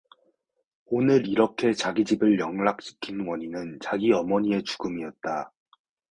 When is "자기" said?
1.73-2.03, 3.83-4.11